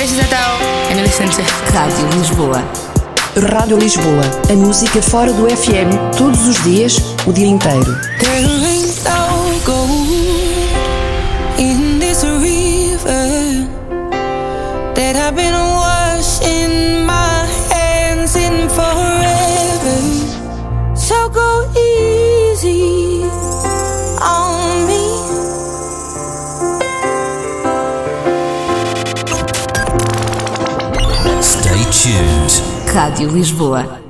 [0.00, 0.56] Hi, this is Adele,
[0.88, 1.42] and you listen to
[1.76, 2.64] Rádio Lisboa.
[3.36, 4.24] Rádio Lisboa.
[4.48, 8.00] A música fora do FM, todos os dias, o dia inteiro.
[8.18, 10.08] There ain't no gold
[11.58, 13.68] in this river
[14.94, 20.00] that I've been washing my hands in forever.
[20.96, 21.99] So go easy
[32.94, 34.09] Rádio Lisboa.